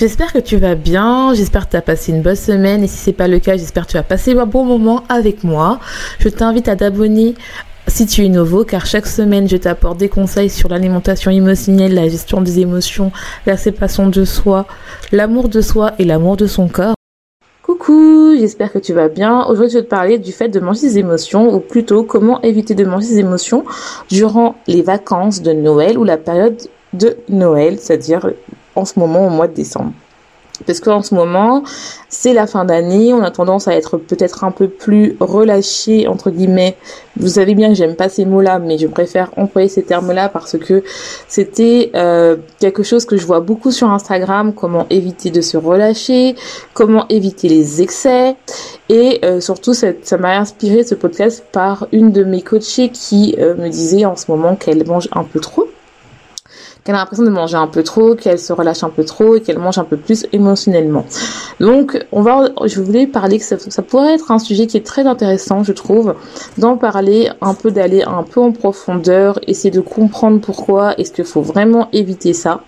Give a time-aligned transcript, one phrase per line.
[0.00, 2.96] J'espère que tu vas bien, j'espère que tu as passé une bonne semaine et si
[2.96, 5.78] c'est pas le cas, j'espère que tu as passé un bon moment avec moi.
[6.20, 7.34] Je t'invite à t'abonner
[7.86, 12.08] si tu es nouveau, car chaque semaine, je t'apporte des conseils sur l'alimentation émotionnelle, la
[12.08, 13.12] gestion des émotions,
[13.44, 14.64] la séparation de soi,
[15.12, 16.94] l'amour de soi et l'amour de son corps.
[17.62, 19.44] Coucou, j'espère que tu vas bien.
[19.48, 22.74] Aujourd'hui, je vais te parler du fait de manger ses émotions, ou plutôt comment éviter
[22.74, 23.66] de manger ses émotions
[24.08, 26.56] durant les vacances de Noël ou la période
[26.94, 28.30] de Noël, c'est-à-dire
[28.76, 29.92] en ce moment au mois de décembre.
[30.66, 31.62] Parce qu'en ce moment,
[32.08, 36.30] c'est la fin d'année, on a tendance à être peut-être un peu plus relâché, entre
[36.30, 36.76] guillemets.
[37.16, 40.58] Vous savez bien que j'aime pas ces mots-là, mais je préfère employer ces termes-là parce
[40.58, 40.82] que
[41.28, 46.34] c'était euh, quelque chose que je vois beaucoup sur Instagram, comment éviter de se relâcher,
[46.74, 48.36] comment éviter les excès.
[48.88, 53.54] Et euh, surtout, ça m'a inspiré ce podcast par une de mes coachées qui euh,
[53.54, 55.68] me disait en ce moment qu'elle mange un peu trop
[56.84, 59.40] qu'elle a l'impression de manger un peu trop, qu'elle se relâche un peu trop et
[59.40, 61.04] qu'elle mange un peu plus émotionnellement.
[61.58, 64.86] Donc, on va, je voulais parler que ça, ça pourrait être un sujet qui est
[64.86, 66.14] très intéressant, je trouve,
[66.58, 71.24] d'en parler un peu, d'aller un peu en profondeur, essayer de comprendre pourquoi, est-ce qu'il
[71.24, 72.62] faut vraiment éviter ça.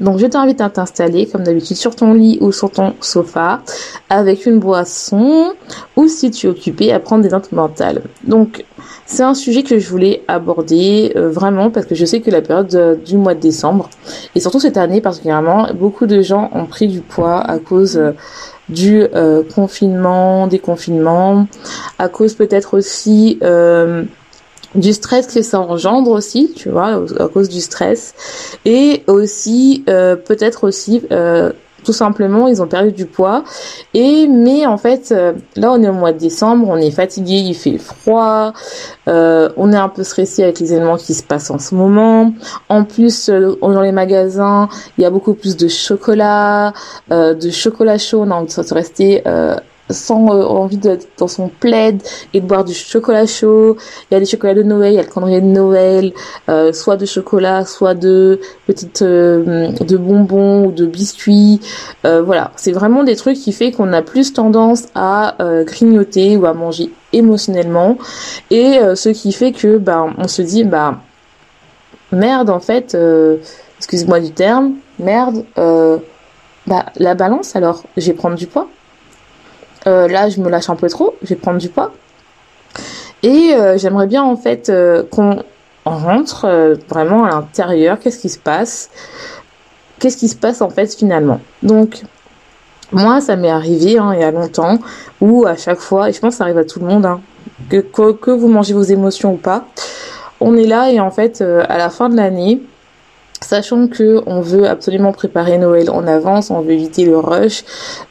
[0.00, 3.62] Donc je t'invite à t'installer comme d'habitude sur ton lit ou sur ton sofa
[4.08, 5.52] avec une boisson
[5.96, 8.02] ou si tu es occupé à prendre des notes mentales.
[8.24, 8.64] Donc
[9.06, 12.40] c'est un sujet que je voulais aborder euh, vraiment parce que je sais que la
[12.40, 13.90] période euh, du mois de décembre
[14.34, 18.12] et surtout cette année particulièrement, beaucoup de gens ont pris du poids à cause euh,
[18.68, 19.02] du
[19.52, 21.48] confinement, des confinements,
[21.98, 23.36] à cause peut-être aussi
[24.74, 28.14] du stress que ça engendre aussi, tu vois, à cause du stress,
[28.64, 33.42] et aussi euh, peut-être aussi euh, tout simplement ils ont perdu du poids.
[33.94, 37.36] Et mais en fait euh, là on est au mois de décembre on est fatigué
[37.36, 38.52] il fait froid
[39.06, 42.32] on est un peu stressé avec les événements qui se passent en ce moment.
[42.68, 46.74] En plus dans les magasins il y a beaucoup plus de chocolat
[47.10, 49.22] de chocolat chaud on a envie de rester
[49.92, 52.02] sans euh, envie d'être dans son plaid
[52.34, 53.76] et de boire du chocolat chaud.
[54.10, 56.12] Il y a des chocolats de Noël, il y a le calendrier de Noël,
[56.48, 61.60] euh, soit de chocolat, soit de petites euh, de bonbons ou de biscuits.
[62.04, 65.36] voilà, c'est vraiment des trucs qui fait qu'on a plus tendance à
[65.66, 67.98] grignoter ou à manger émotionnellement
[68.50, 71.00] et ce qui fait que bah on se dit bah
[72.12, 72.96] merde en fait
[73.78, 75.44] excuse-moi du terme merde
[76.66, 78.68] bah la balance alors je vais prendre du poids
[79.86, 81.92] euh, là, je me lâche un peu trop, je vais prendre du poids.
[83.22, 85.42] Et euh, j'aimerais bien en fait euh, qu'on
[85.84, 87.98] rentre vraiment à l'intérieur.
[87.98, 88.90] Qu'est-ce qui se passe?
[89.98, 91.40] Qu'est-ce qui se passe en fait finalement?
[91.62, 92.02] Donc
[92.92, 94.78] moi, ça m'est arrivé hein, il y a longtemps
[95.20, 97.20] où à chaque fois, et je pense que ça arrive à tout le monde, hein,
[97.68, 99.66] que, que, que vous mangez vos émotions ou pas,
[100.40, 102.62] on est là et en fait à la fin de l'année,
[103.42, 107.64] Sachant que on veut absolument préparer Noël en avance, on veut éviter le rush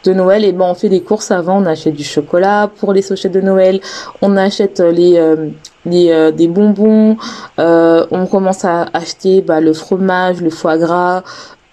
[0.03, 3.03] de Noël, et ben on fait des courses avant, on achète du chocolat pour les
[3.03, 3.79] sochettes de Noël,
[4.23, 5.49] on achète les euh,
[5.85, 7.15] les, euh, des bonbons,
[7.59, 11.23] euh, on commence à acheter bah, le fromage, le foie gras,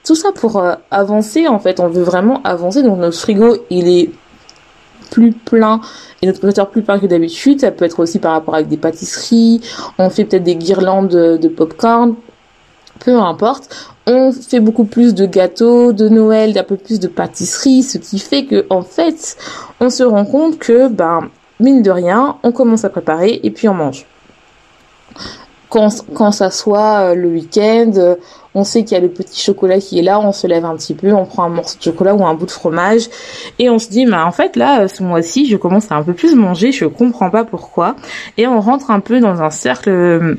[0.05, 1.81] tout ça pour avancer en fait.
[1.81, 4.11] On veut vraiment avancer, donc notre frigo il est
[5.11, 5.81] plus plein
[6.21, 7.61] et notre congélateur plus plein que d'habitude.
[7.61, 9.63] Ça peut être aussi par rapport avec des pâtisseries.
[9.99, 12.15] On fait peut-être des guirlandes de, de popcorn
[12.99, 17.83] peu importe, on fait beaucoup plus de gâteaux de Noël, un peu plus de pâtisserie,
[17.83, 19.37] ce qui fait que en fait,
[19.81, 21.29] on se rend compte que ben
[21.61, 24.07] mine de rien, on commence à préparer et puis on mange.
[25.69, 28.17] Quand, quand ça soit euh, le week-end,
[28.55, 30.77] on sait qu'il y a le petit chocolat qui est là, on se lève un
[30.77, 33.09] petit peu, on prend un morceau de chocolat ou un bout de fromage
[33.59, 36.15] et on se dit, bah en fait là, ce mois-ci, je commence à un peu
[36.15, 37.97] plus manger, je comprends pas pourquoi,
[38.39, 40.39] et on rentre un peu dans un cercle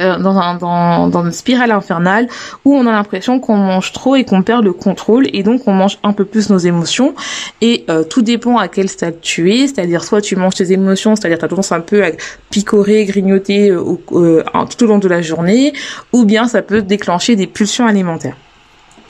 [0.00, 2.26] euh, dans, dans, dans, une spirale infernale
[2.64, 5.74] où on a l'impression qu'on mange trop et qu'on perd le contrôle et donc on
[5.74, 7.14] mange un peu plus nos émotions
[7.60, 11.14] et euh, tout dépend à quel stade tu es, c'est-à-dire soit tu manges tes émotions,
[11.14, 12.08] c'est-à-dire tu as tendance un peu à
[12.48, 15.74] picorer, grignoter euh, tout au long de la journée
[16.14, 18.36] ou bien ça peut déclencher des pulsions alimentaires.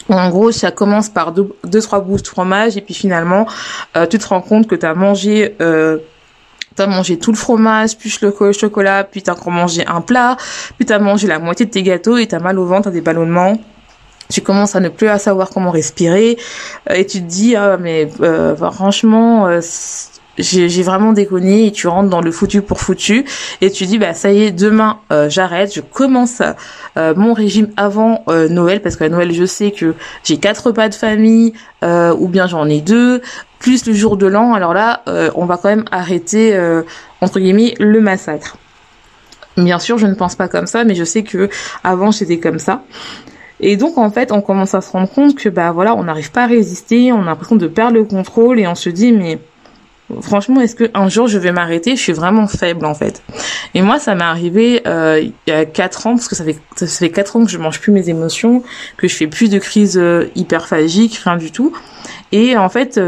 [0.08, 3.46] En gros, ça commence par deux, deux trois bouts de fromage et puis finalement,
[4.10, 5.54] tu te rends compte que tu as mangé
[6.74, 10.36] T'as mangé tout le fromage, puis le chocolat, puis t'as encore mangé un plat,
[10.76, 13.00] puis t'as mangé la moitié de tes gâteaux et t'as mal au ventre, t'as des
[13.00, 13.58] ballonnements.
[14.32, 16.38] Tu commences à ne plus à savoir comment respirer
[16.90, 19.60] euh, et tu te dis ah mais euh, franchement euh,
[20.38, 23.26] j'ai vraiment déconné et tu rentres dans le foutu pour foutu
[23.60, 24.98] et tu dis bah ça y est demain
[25.28, 26.40] j'arrête je commence
[26.96, 29.94] mon régime avant Noël parce qu'à Noël je sais que
[30.24, 31.52] j'ai quatre repas de famille
[31.82, 33.20] ou bien j'en ai deux
[33.62, 36.82] plus le jour de l'an, alors là, euh, on va quand même arrêter, euh,
[37.20, 38.56] entre guillemets, le massacre.
[39.56, 41.48] Bien sûr, je ne pense pas comme ça, mais je sais que
[41.84, 42.82] avant j'étais comme ça.
[43.60, 46.32] Et donc en fait, on commence à se rendre compte que bah voilà, on n'arrive
[46.32, 49.38] pas à résister, on a l'impression de perdre le contrôle et on se dit mais
[50.22, 51.94] franchement, est-ce que un jour je vais m'arrêter?
[51.94, 53.22] Je suis vraiment faible en fait.
[53.74, 56.58] Et moi, ça m'est arrivé euh, il y a quatre ans parce que ça fait
[56.74, 58.64] ça fait quatre ans que je mange plus mes émotions,
[58.96, 60.02] que je fais plus de crise
[60.34, 61.72] hyperphagique, rien du tout.
[62.32, 62.98] Et en fait,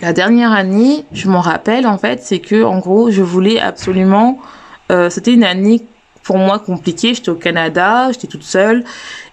[0.00, 4.38] la dernière année, je m'en rappelle en fait, c'est que en gros, je voulais absolument.
[4.90, 5.82] Euh, c'était une année
[6.22, 7.14] pour moi compliquée.
[7.14, 8.84] J'étais au Canada, j'étais toute seule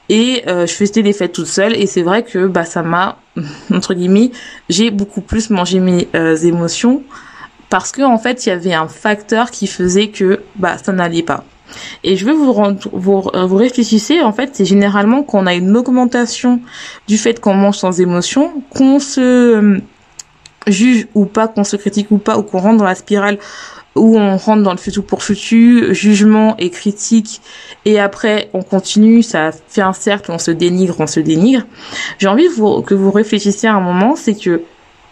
[0.10, 1.76] et euh, je faisais des fêtes toute seule.
[1.76, 3.18] Et c'est vrai que bah ça m'a
[3.74, 4.32] entre guillemets,
[4.70, 7.04] j'ai beaucoup plus mangé mes euh, émotions
[7.70, 11.24] parce que en fait, il y avait un facteur qui faisait que bah ça n'allait
[11.24, 11.46] pas.
[12.04, 15.76] Et je veux vous rendre, vous, vous réfléchissez, en fait, c'est généralement qu'on a une
[15.76, 16.62] augmentation
[17.10, 19.82] du fait qu'on mange sans émotion, qu'on se
[20.68, 23.38] juge ou pas, qu'on se critique ou pas, ou qu'on rentre dans la spirale
[23.98, 27.42] où on rentre dans le futur pour futur, jugement et critique,
[27.86, 31.64] et après on continue, ça fait un cercle, on se dénigre, on se dénigre.
[32.20, 34.62] J'ai envie que vous réfléchissiez à un moment, c'est que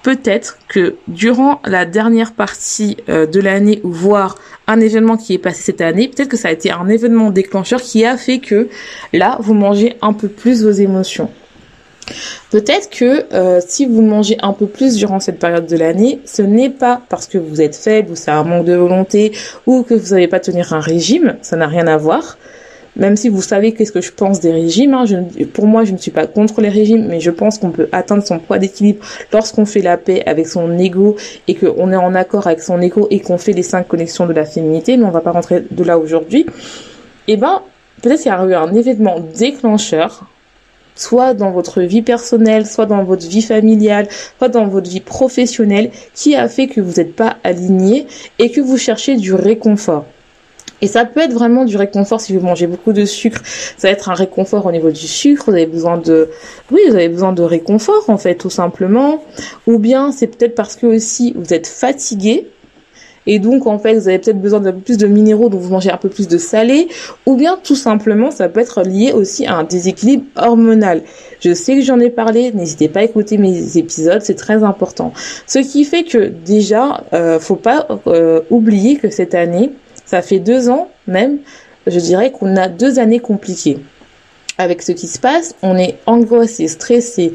[0.03, 4.35] peut-être que durant la dernière partie euh, de l'année, voire
[4.67, 7.81] un événement qui est passé cette année, peut-être que ça a été un événement déclencheur
[7.81, 8.69] qui a fait que
[9.13, 11.31] là, vous mangez un peu plus vos émotions.
[12.51, 16.41] Peut-être que euh, si vous mangez un peu plus durant cette période de l'année, ce
[16.41, 19.31] n'est pas parce que vous êtes faible ou c'est un manque de volonté
[19.65, 22.37] ou que vous n'avez pas tenir un régime, ça n'a rien à voir.
[22.97, 25.03] Même si vous savez qu'est-ce que je pense des régimes, hein,
[25.51, 28.25] pour moi je ne suis pas contre les régimes, mais je pense qu'on peut atteindre
[28.25, 31.17] son poids d'équilibre lorsqu'on fait la paix avec son ego
[31.49, 34.33] et qu'on est en accord avec son ego et qu'on fait les cinq connexions de
[34.33, 36.45] la féminité, mais on va pas rentrer de là aujourd'hui.
[37.27, 37.63] Eh ben,
[38.01, 40.25] peut-être qu'il y a eu un événement déclencheur
[40.95, 44.07] soit dans votre vie personnelle, soit dans votre vie familiale,
[44.37, 48.07] soit dans votre vie professionnelle, qui a fait que vous n'êtes pas aligné
[48.39, 50.05] et que vous cherchez du réconfort.
[50.81, 53.41] Et ça peut être vraiment du réconfort si vous mangez beaucoup de sucre.
[53.45, 55.45] Ça va être un réconfort au niveau du sucre.
[55.47, 56.29] Vous avez besoin de,
[56.71, 59.23] oui, vous avez besoin de réconfort en fait, tout simplement.
[59.67, 62.47] Ou bien c'est peut-être parce que aussi vous êtes fatigué
[63.27, 65.69] et donc en fait vous avez peut-être besoin d'un peu plus de minéraux donc vous
[65.69, 66.87] mangez un peu plus de salé
[67.25, 71.01] ou bien tout simplement ça peut être lié aussi à un déséquilibre hormonal.
[71.41, 75.13] Je sais que j'en ai parlé, n'hésitez pas à écouter mes épisodes, c'est très important.
[75.47, 79.71] Ce qui fait que déjà euh, faut pas euh, oublier que cette année,
[80.05, 81.39] ça fait deux ans même,
[81.87, 83.79] je dirais qu'on a deux années compliquées.
[84.57, 87.33] Avec ce qui se passe, on est angoissé, stressé,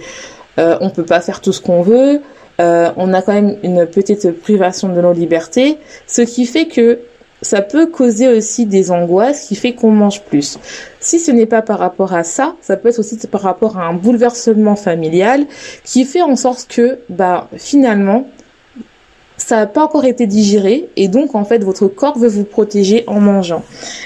[0.58, 2.20] euh, on peut pas faire tout ce qu'on veut,
[2.60, 7.00] euh, on a quand même une petite privation de nos libertés, ce qui fait que
[7.42, 10.58] ça peut causer aussi des angoisses qui fait qu'on mange plus.
[11.00, 13.86] Si ce n'est pas par rapport à ça, ça peut être aussi par rapport à
[13.86, 15.46] un bouleversement familial
[15.82, 18.26] qui fait en sorte que bah finalement
[19.38, 23.04] ça n'a pas encore été digéré et donc en fait votre corps veut vous protéger
[23.06, 23.62] en mangeant.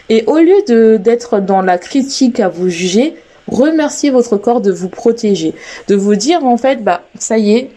[0.09, 3.17] Et au lieu de d'être dans la critique à vous juger,
[3.49, 5.55] remerciez votre corps de vous protéger,
[5.89, 7.71] de vous dire en fait bah ça y est,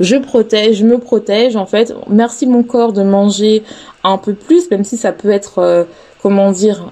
[0.00, 1.94] je protège, je me protège en fait.
[2.08, 3.62] Merci mon corps de manger
[4.02, 5.84] un peu plus, même si ça peut être, euh,
[6.22, 6.90] comment dire,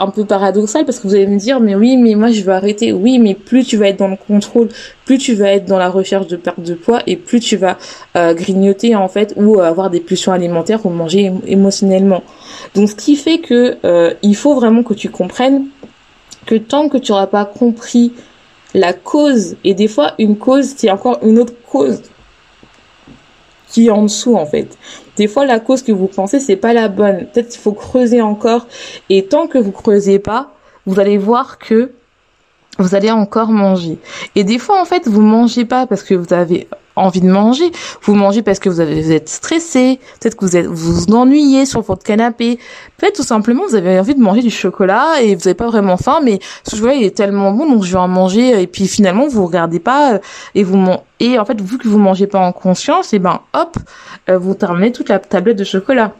[0.00, 2.52] un peu paradoxal parce que vous allez me dire mais oui mais moi je veux
[2.52, 4.68] arrêter oui mais plus tu vas être dans le contrôle
[5.04, 7.78] plus tu vas être dans la recherche de perte de poids et plus tu vas
[8.14, 12.22] euh, grignoter en fait ou avoir des pulsions alimentaires ou manger émotionnellement
[12.76, 13.76] donc ce qui fait que
[14.22, 15.64] il faut vraiment que tu comprennes
[16.46, 18.12] que tant que tu n'auras pas compris
[18.74, 22.02] la cause, et des fois une cause, c'est encore une autre cause
[23.68, 24.76] qui est en dessous en fait.
[25.16, 27.26] Des fois la cause que vous pensez c'est pas la bonne.
[27.26, 28.66] Peut-être qu'il faut creuser encore
[29.10, 30.52] et tant que vous creusez pas,
[30.86, 31.92] vous allez voir que
[32.78, 33.98] vous allez encore manger.
[34.34, 36.68] Et des fois, en fait, vous mangez pas parce que vous avez
[36.98, 37.70] envie de manger.
[38.02, 39.98] Vous mangez parce que vous, êtes stressé.
[40.20, 42.58] Peut-être que vous êtes, vous, vous ennuyez sur votre canapé.
[42.96, 45.96] Peut-être tout simplement, vous avez envie de manger du chocolat et vous n'avez pas vraiment
[45.96, 48.60] faim, mais ce chocolat il est tellement bon, donc je vais en manger.
[48.62, 50.18] Et puis finalement, vous regardez pas euh,
[50.54, 50.78] et vous
[51.20, 53.76] et en fait, vu que vous mangez pas en conscience, et ben hop,
[54.28, 56.12] euh, vous terminez toute la tablette de chocolat.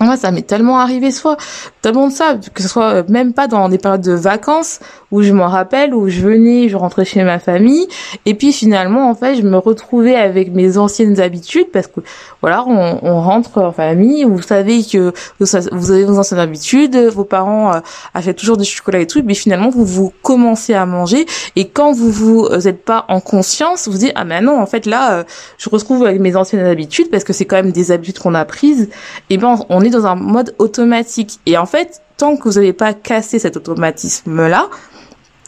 [0.00, 1.36] Moi, ça m'est tellement arrivé soit
[1.80, 4.80] tellement de ça, que ce soit euh, même pas dans des périodes de vacances
[5.14, 7.86] où je m'en rappelle, où je venais, je rentrais chez ma famille,
[8.26, 12.00] et puis finalement, en fait, je me retrouvais avec mes anciennes habitudes parce que
[12.40, 17.22] voilà, on, on rentre en famille, vous savez que vous avez vos anciennes habitudes, vos
[17.22, 17.80] parents euh,
[18.12, 21.92] achètent toujours du chocolat et tout, mais finalement, vous vous commencez à manger, et quand
[21.92, 25.24] vous vous euh, êtes pas en conscience, vous dites ah mais non, en fait là,
[25.58, 28.44] je retrouve avec mes anciennes habitudes parce que c'est quand même des habitudes qu'on a
[28.44, 28.88] prises,
[29.30, 31.38] et ben on est dans un mode automatique.
[31.46, 34.68] Et en fait, tant que vous n'avez pas cassé cet automatisme-là,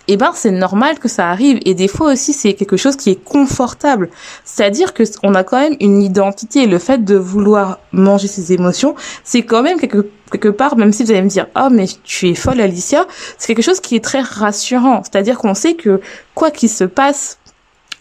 [0.09, 3.11] eh ben c'est normal que ça arrive et des fois aussi c'est quelque chose qui
[3.11, 4.11] est confortable
[4.45, 8.95] c'est-à-dire que on a quand même une identité le fait de vouloir manger ses émotions
[9.25, 12.29] c'est quand même quelque quelque part même si vous allez me dire oh mais tu
[12.29, 13.07] es folle Alicia
[13.39, 16.01] c'est quelque chose qui est très rassurant c'est-à-dire qu'on sait que
[16.35, 17.39] quoi qu'il se passe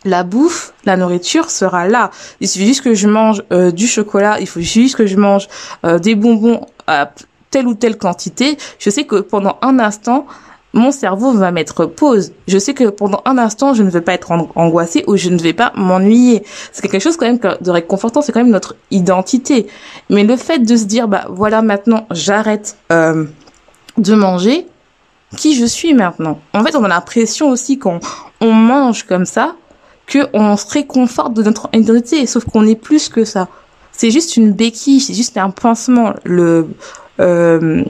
[0.05, 2.12] la bouffe, la nourriture sera là.
[2.39, 5.47] Il suffit juste que je mange euh, du chocolat, il faut juste que je mange
[5.83, 7.12] euh, des bonbons à
[7.50, 8.57] telle ou telle quantité.
[8.79, 10.27] Je sais que pendant un instant,
[10.75, 12.34] mon cerveau va mettre pause.
[12.48, 15.39] Je sais que pendant un instant, je ne vais pas être angoissée ou je ne
[15.39, 16.44] vais pas m'ennuyer.
[16.74, 19.67] C'est quelque chose quand même de réconfortant, c'est quand même notre identité.
[20.10, 23.24] Mais le fait de se dire, bah voilà, maintenant, j'arrête euh,
[23.98, 24.67] de manger,
[25.38, 26.39] qui je suis maintenant?
[26.53, 28.01] En fait, on a l'impression aussi qu'on
[28.41, 29.55] on mange comme ça,
[30.12, 33.48] qu'on se réconforte de notre identité, sauf qu'on est plus que ça.
[33.94, 36.67] C'est juste une béquille, c'est juste un pansement, le,
[37.22, 37.86] euh,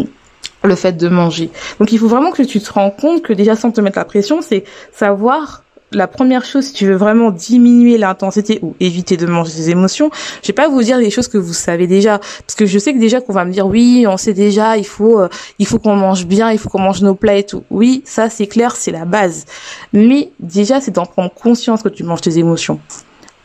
[0.65, 1.49] le fait de manger.
[1.79, 4.05] Donc il faut vraiment que tu te rends compte que déjà sans te mettre la
[4.05, 9.25] pression, c'est savoir la première chose, si tu veux vraiment diminuer l'intensité ou éviter de
[9.25, 10.09] manger ses émotions,
[10.41, 12.93] je vais pas vous dire des choses que vous savez déjà, parce que je sais
[12.93, 15.29] que déjà qu'on va me dire oui, on sait déjà, il faut, euh,
[15.59, 17.63] il faut qu'on mange bien, il faut qu'on mange nos plats et tout.
[17.69, 19.45] Oui, ça c'est clair, c'est la base.
[19.93, 22.79] Mais déjà, c'est d'en prendre conscience que tu manges tes émotions.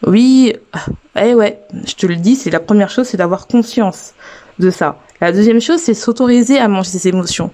[0.07, 0.55] Oui,
[1.21, 4.15] eh ouais, je te le dis, c'est la première chose, c'est d'avoir conscience
[4.59, 4.99] de ça.
[5.21, 7.51] La deuxième chose, c'est s'autoriser à manger ses émotions.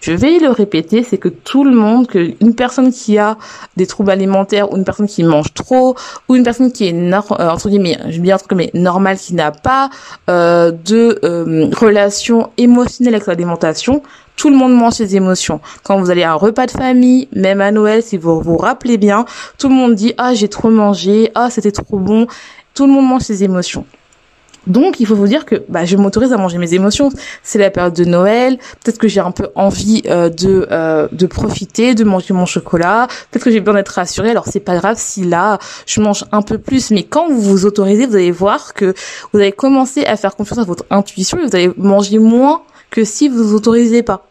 [0.00, 3.36] Je vais le répéter, c'est que tout le monde, que une personne qui a
[3.76, 5.96] des troubles alimentaires ou une personne qui mange trop
[6.28, 9.52] ou une personne qui est euh, entre guillemets, je bien entre guillemets normale, qui n'a
[9.52, 9.90] pas
[10.30, 14.02] euh, de euh, relation émotionnelle avec l'alimentation,
[14.36, 15.60] tout le monde mange ses émotions.
[15.82, 18.96] Quand vous allez à un repas de famille, même à Noël, si vous vous rappelez
[18.96, 19.26] bien,
[19.58, 22.26] tout le monde dit ah j'ai trop mangé, ah c'était trop bon.
[22.72, 23.84] Tout le monde mange ses émotions.
[24.66, 27.10] Donc, il faut vous dire que bah, je m'autorise à manger mes émotions.
[27.42, 28.58] C'est la période de Noël.
[28.82, 33.08] Peut-être que j'ai un peu envie euh, de euh, de profiter, de manger mon chocolat.
[33.30, 34.30] Peut-être que j'ai besoin d'être rassurée.
[34.30, 36.90] Alors, c'est pas grave si là je mange un peu plus.
[36.90, 38.94] Mais quand vous vous autorisez, vous allez voir que
[39.32, 43.04] vous allez commencer à faire confiance à votre intuition et vous allez manger moins que
[43.04, 44.26] si vous vous autorisez pas.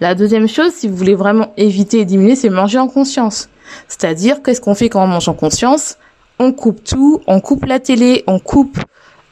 [0.00, 3.48] La deuxième chose, si vous voulez vraiment éviter et diminuer, c'est manger en conscience.
[3.88, 5.96] C'est-à-dire, qu'est-ce qu'on fait quand on mange en conscience?
[6.40, 8.78] On coupe tout, on coupe la télé, on coupe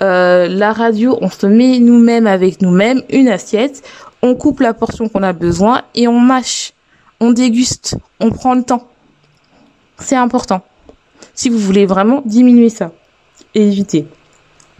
[0.02, 3.82] euh, la radio, on se met nous-mêmes avec nous-mêmes une assiette,
[4.20, 6.74] on coupe la portion qu'on a besoin et on mâche,
[7.18, 8.88] on déguste, on prend le temps.
[9.98, 10.60] C'est important.
[11.34, 12.92] Si vous voulez vraiment diminuer ça
[13.54, 14.06] et éviter.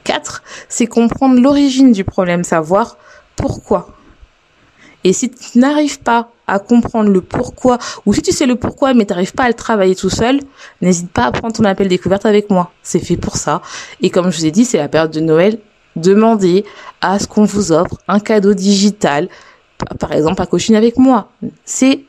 [0.05, 0.43] 4.
[0.69, 2.99] C'est comprendre l'origine du problème, savoir
[3.37, 3.97] pourquoi.
[5.03, 8.95] Et si tu n'arrives pas à comprendre le pourquoi, ou si tu sais le pourquoi
[8.95, 10.41] mais tu n'arrives pas à le travailler tout seul,
[10.81, 12.73] n'hésite pas à prendre ton appel découverte avec moi.
[12.83, 13.63] C'est fait pour ça.
[14.01, 15.59] Et comme je vous ai dit, c'est la période de Noël.
[15.95, 16.65] Demandez
[17.01, 19.29] à ce qu'on vous offre un cadeau digital,
[19.99, 21.31] par exemple à cochine avec moi.
[21.65, 22.05] C'est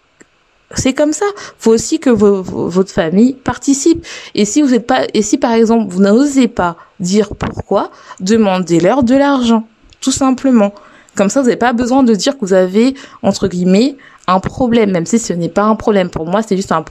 [0.76, 1.26] c'est comme ça.
[1.58, 4.06] Faut aussi que votre famille participe.
[4.36, 9.02] Et si vous êtes pas, et si par exemple vous n'osez pas dire pourquoi, demandez-leur
[9.02, 9.68] de l'argent,
[10.00, 10.74] tout simplement.
[11.16, 12.94] Comme ça, vous n'avez pas besoin de dire que vous avez,
[13.24, 13.98] entre guillemets,
[14.30, 16.10] un problème, même si ce n'est pas un problème.
[16.10, 16.84] Pour moi, c'est juste un,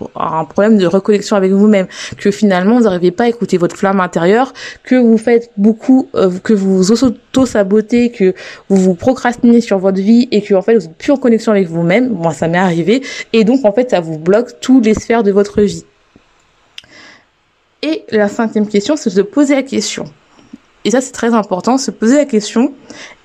[0.45, 1.87] problème de reconnexion avec vous-même.
[2.17, 4.53] Que finalement, vous n'arrivez pas à écouter votre flamme intérieure,
[4.85, 8.35] que vous faites beaucoup, euh, que vous auto-sabotez, que
[8.69, 11.53] vous vous procrastinez sur votre vie et que en fait, vous êtes plus en connexion
[11.53, 12.09] avec vous-même.
[12.11, 13.03] Moi, ça m'est arrivé.
[13.33, 15.85] Et donc, en fait, ça vous bloque toutes les sphères de votre vie.
[17.83, 20.05] Et la cinquième question, c'est de se poser la question
[20.85, 22.73] et ça c'est très important, se poser la question,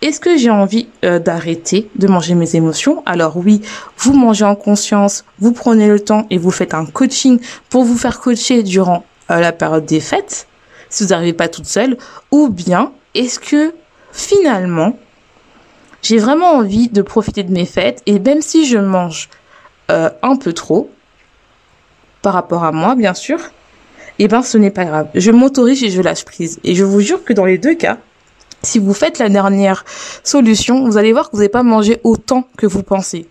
[0.02, 3.04] est-ce que j'ai envie euh, d'arrêter de manger mes émotions?
[3.06, 3.62] Alors oui,
[3.98, 7.98] vous mangez en conscience, vous prenez le temps et vous faites un coaching pour vous
[7.98, 10.48] faire coacher durant euh, la période des fêtes,
[10.90, 11.98] si vous n'arrivez pas toute seule,
[12.32, 13.74] ou bien est-ce que
[14.12, 14.98] finalement
[16.02, 19.30] j'ai vraiment envie de profiter de mes fêtes et même si je mange
[19.90, 20.90] euh, un peu trop
[22.22, 23.40] par rapport à moi, bien sûr,
[24.20, 25.08] eh ben ce n'est pas grave.
[25.16, 26.60] Je m'autorise et je lâche prise.
[26.64, 27.98] Et je vous jure que dans les deux cas,
[28.62, 29.84] si vous faites la dernière
[30.24, 33.28] solution, vous allez voir que vous n'allez pas manger autant que vous pensez.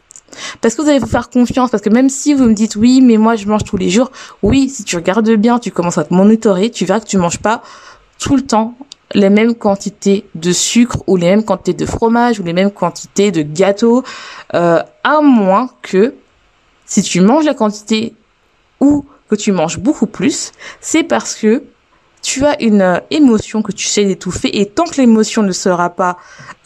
[0.61, 3.01] Parce que vous allez vous faire confiance, parce que même si vous me dites oui,
[3.01, 4.11] mais moi je mange tous les jours,
[4.43, 7.39] oui, si tu regardes bien, tu commences à te monitorer, tu verras que tu manges
[7.39, 7.63] pas
[8.19, 8.75] tout le temps
[9.15, 13.31] les mêmes quantités de sucre ou les mêmes quantités de fromage ou les mêmes quantités
[13.31, 14.05] de gâteaux,
[14.55, 16.15] euh, à moins que
[16.87, 18.15] si tu manges la quantité
[18.81, 21.65] ou que tu manges beaucoup plus, c'est parce que
[22.21, 25.91] tu as une euh, émotion que tu sais d'étouffer et tant que l'émotion ne sera
[25.91, 26.19] pas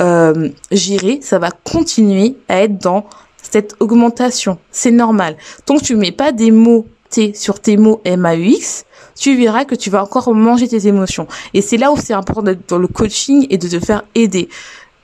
[0.02, 3.06] euh, gérée, ça va continuer à être dans
[3.40, 4.58] cette augmentation.
[4.72, 5.36] C'est normal.
[5.64, 9.76] Tant que tu mets pas des mots T sur tes mots MAUX, tu verras que
[9.76, 11.28] tu vas encore manger tes émotions.
[11.54, 14.48] Et c'est là où c'est important d'être dans le coaching et de te faire aider.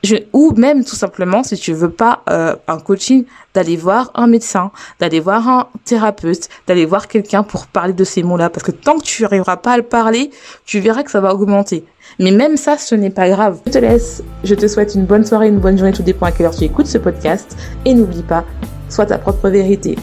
[0.02, 4.26] Je, ou même tout simplement si tu veux pas euh, un coaching d'aller voir un
[4.26, 8.64] médecin d'aller voir un thérapeute d'aller voir quelqu'un pour parler de ces mots là parce
[8.64, 10.30] que tant que tu n'arriveras pas à le parler
[10.64, 11.84] tu verras que ça va augmenter.
[12.18, 13.60] Mais même ça ce n'est pas grave.
[13.66, 14.24] Je te laisse.
[14.42, 16.64] Je te souhaite une bonne soirée une bonne journée tout dépend à quelle heure tu
[16.64, 17.56] écoutes ce podcast.
[17.84, 18.44] Et n'oublie pas
[18.88, 19.96] sois ta propre vérité